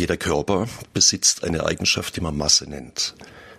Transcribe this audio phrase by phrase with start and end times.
[0.00, 3.14] Jeder Körper besitzt eine Eigenschaft, die man Masse nennt.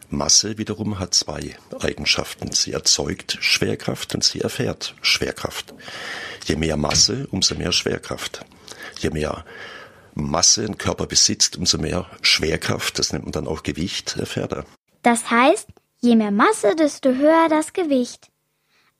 [0.10, 2.52] Masse wiederum hat zwei Eigenschaften.
[2.52, 5.76] Sie erzeugt Schwerkraft und sie erfährt Schwerkraft.
[6.46, 8.44] Je mehr Masse, umso mehr Schwerkraft.
[8.98, 9.46] Je mehr
[10.16, 14.66] Masse ein Körper besitzt, umso mehr Schwerkraft, das nennt man dann auch Gewicht, erfährt er.
[15.04, 15.68] Das heißt,
[16.00, 18.32] je mehr Masse, desto höher das Gewicht.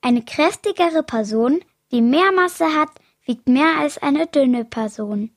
[0.02, 1.62] Eine kräftigere Person,
[1.92, 2.92] die mehr Masse hat,
[3.26, 5.32] wiegt mehr als eine dünne Person.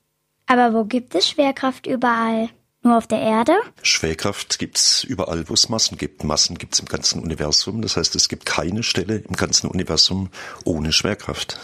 [0.47, 2.49] Aber wo gibt es Schwerkraft überall?
[2.81, 3.53] Nur auf der Erde?
[3.81, 6.23] Schwerkraft gibt's überall, wo es Massen gibt.
[6.23, 7.81] Massen gibt's im ganzen Universum.
[7.81, 10.29] Das heißt, es gibt keine Stelle im ganzen Universum
[10.65, 11.59] ohne Schwerkraft.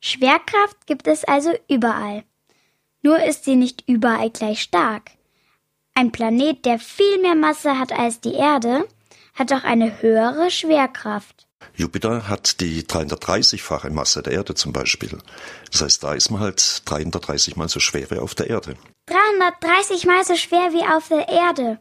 [0.00, 2.24] Schwerkraft gibt es also überall.
[3.02, 5.12] Nur ist sie nicht überall gleich stark.
[5.94, 8.84] Ein Planet, der viel mehr Masse hat als die Erde,
[9.34, 11.46] hat auch eine höhere Schwerkraft.
[11.74, 15.18] Jupiter hat die 330-fache Masse der Erde zum Beispiel.
[15.70, 18.76] Das heißt, da ist man halt 330 mal so schwer wie auf der Erde.
[19.06, 21.78] 330 mal so schwer wie auf der Erde.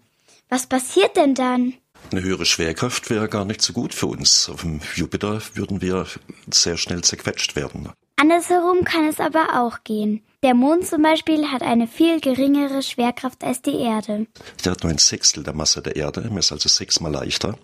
[0.50, 1.74] Was passiert denn dann?
[2.12, 4.50] Eine höhere Schwerkraft wäre gar nicht so gut für uns.
[4.50, 6.06] Auf dem Jupiter würden wir
[6.52, 7.90] sehr schnell zerquetscht werden.
[8.18, 10.24] Andersherum kann es aber auch gehen.
[10.44, 14.28] Der Mond zum Beispiel hat eine viel geringere Schwerkraft als die Erde.
[14.66, 17.58] Der hat nur ein Sechstel der Masse der Erde, ist also sechsmal leichter.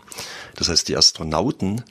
[0.55, 1.83] Das heißt, die Astronauten,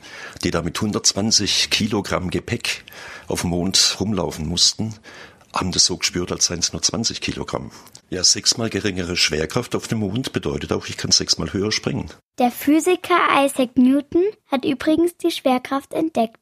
[0.44, 2.84] die da mit 120 Kilogramm Gepäck
[3.26, 4.94] auf dem Mond rumlaufen mussten,
[5.54, 7.70] haben das so gespürt, als seien es nur 20 Kilogramm.
[8.08, 12.08] Ja, sechsmal geringere Schwerkraft auf dem Mond bedeutet auch, ich kann sechsmal höher springen.
[12.38, 16.40] Der Physiker Isaac Newton hat übrigens die Schwerkraft entdeckt.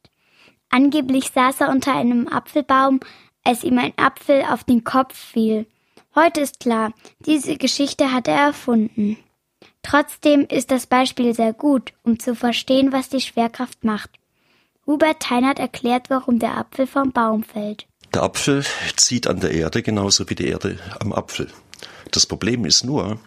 [0.69, 3.01] Angeblich saß er unter einem Apfelbaum,
[3.47, 5.67] als ihm ein Apfel auf den Kopf fiel.
[6.15, 9.17] Heute ist klar, diese Geschichte hat er erfunden.
[9.83, 14.11] Trotzdem ist das Beispiel sehr gut, um zu verstehen, was die Schwerkraft macht.
[14.87, 17.87] Hubert Teinert erklärt, warum der Apfel vom Baum fällt.
[18.15, 18.65] Der Apfel
[18.97, 21.49] zieht an der Erde genauso wie die Erde am Apfel.
[22.11, 23.19] Das Problem ist nur,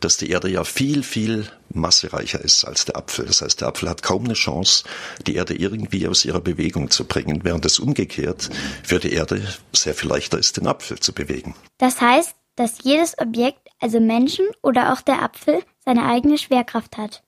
[0.00, 3.26] dass die Erde ja viel, viel massereicher ist als der Apfel.
[3.26, 4.84] Das heißt, der Apfel hat kaum eine Chance,
[5.26, 8.50] die Erde irgendwie aus ihrer Bewegung zu bringen, während es umgekehrt
[8.82, 11.54] für die Erde sehr viel leichter ist, den Apfel zu bewegen.
[11.78, 17.22] Das heißt, dass jedes Objekt, also Menschen oder auch der Apfel, seine eigene Schwerkraft hat.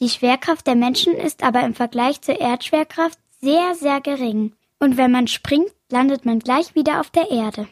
[0.00, 4.54] Die Schwerkraft der Menschen ist aber im Vergleich zur Erdschwerkraft sehr, sehr gering.
[4.78, 7.66] Und wenn man springt, landet man gleich wieder auf der Erde.